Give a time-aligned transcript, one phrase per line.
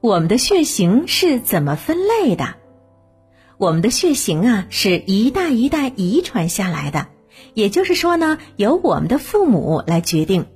[0.00, 2.54] 我们的血型是怎么分类的？
[3.56, 7.06] 我们的血型啊，是一代一代遗传下来的，
[7.54, 10.46] 也就是说呢，由我们的父母来决定。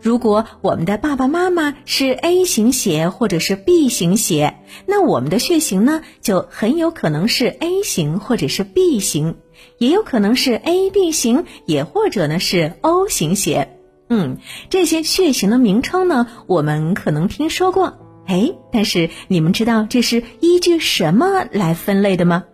[0.00, 9.36] 如果我们的爸爸妈妈是 A 型血或者是 B 型血，那我们的血型呢，就很有可能是 A 型或者是 B 型，
[9.78, 13.76] 也有可能是 AB 型，也或者呢是 O 型血。
[14.08, 14.38] 嗯，
[14.70, 17.98] 这些血型的名称呢，我们可能听说过。
[18.26, 22.44] 哎，但是你们知道这是依据什么来分类的吗？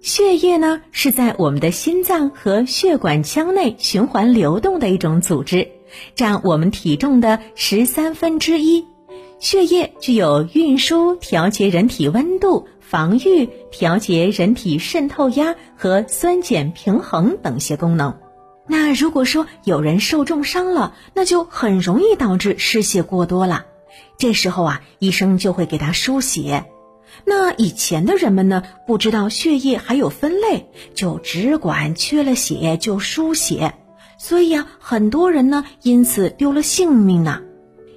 [0.00, 5.68] 血液呢是在我们的心脏和血管腔内循环流动的一种组织，
[6.14, 8.84] 占我们体重的十三分之一。
[9.40, 18.16] 血液具有运输、调节人体温度、防御、调节人体渗透压和酸碱平衡等些功能。
[18.66, 23.64] 那如果说有人受重伤了，那就很容易导致失血过多了。
[24.18, 26.64] 这时候啊，医生就会给他输血。
[27.24, 33.74] 那以前的人们呢，不知道血液还有分类，就只管缺了血就输血，
[34.18, 37.42] 所以啊，很多人呢因此丢了性命呢。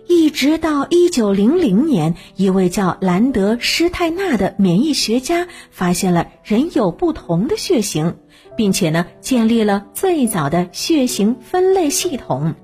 [0.07, 8.17] 一直到一九零零年，一位叫兰德施泰纳的免疫学家发现了人有不同的血型，
[8.57, 12.55] 并且呢，建立了最早的血型分类系统。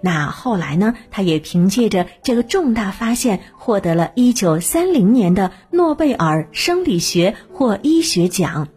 [0.00, 0.94] 那后来呢？
[1.10, 8.68] 他也凭借着这个重大发现，获得了一九三零年的诺贝尔生理学或医学奖。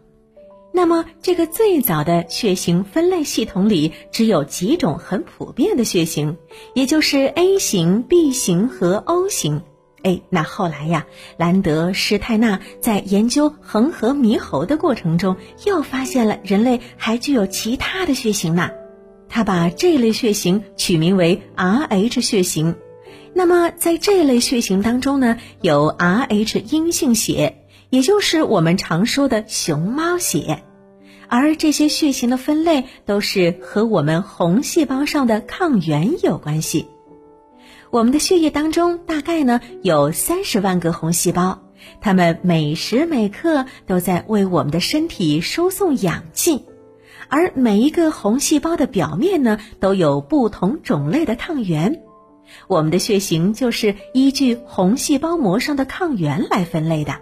[0.74, 6.38] 那么，这个最早的血型分类系统里只有几种很普遍的血型，
[6.74, 9.64] 也就是 A 型、B 型和 O 型。
[10.04, 11.06] 哎，那后来呀，
[11.38, 18.72] 兰德施泰纳在研究恒河猕猴的过程中，又发现了人类还具有其他的血型呢。
[19.34, 22.76] 他把这类血型取名为 Rh 血型，
[23.34, 30.64] 那么在这类血型当中呢，有 Rh 阴性血，也就是我们常说的熊猫血，
[31.30, 36.88] 而这些血型的分类都是和我们红细胞上的抗原有关系。
[37.90, 41.62] 我们的血液当中大概呢有三十万个红细胞，
[42.02, 46.66] 它们每时每刻都在为我们的身体输送氧气。
[47.32, 52.04] 而每一个红细胞的表面呢，都有不同种类的抗原。
[52.68, 57.16] 我们的血型就是依据红细胞膜上的抗原来分类的。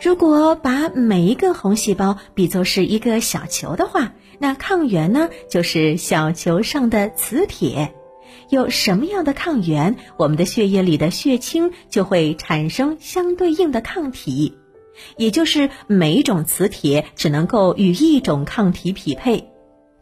[0.00, 7.92] 如果把每一个红细胞比作是一个小球的话，那抗原呢，就是小球上的磁铁。
[8.50, 14.56] 有什么样的抗原，我们的血液里的血清就会产生相对应的抗体。
[15.16, 19.50] 也就是每种磁铁只能够与一种抗体匹配。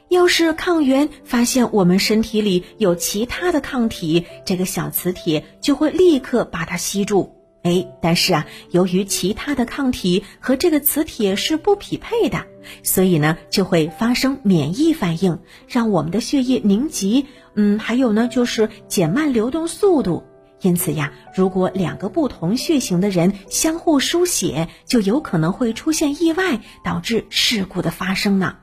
[0.08, 7.34] 要是抗原发现我们身体里有其他的抗体，这个小磁铁就会立刻把它吸住。
[7.62, 12.44] 哎，但是啊，由于其他的抗体和这个磁铁是不匹配的，
[12.82, 15.38] 所以呢就会发生免疫反应，
[15.68, 17.26] 让我们的血液凝集。
[17.54, 20.24] 嗯，还有呢就是减慢流动速度。
[20.62, 28.56] 因此呀，如果两个不同血型的人相互输血，就有可能会出现意外，导致事故的发生呢。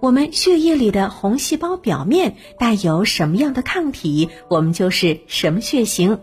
[0.00, 6.20] 我们血液里的红细胞表面带有什么样的抗体，我们就是什么血型。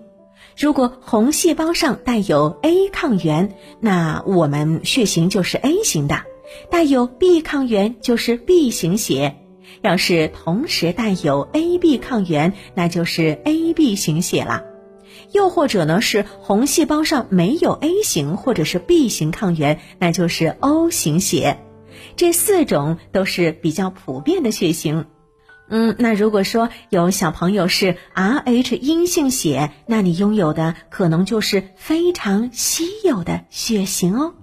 [0.57, 6.23] 如果红细胞上带有 A 抗原，那我们血型就是 A 型的；
[6.69, 9.35] 带有 B 抗原就是 B 型血。
[9.81, 14.63] 要是同时带有 AB 抗原，那就是 AB 型血了；
[15.31, 21.59] 又或者呢是红细胞上没有 A 型或者是 B 型抗原，那就是 O 型血。
[22.15, 25.05] 这四种都是比较普遍的血型。
[25.67, 34.33] 嗯，那如果说有小朋友是 Rh 阴性血，那你拥有的可能就是非常稀有的血型哦。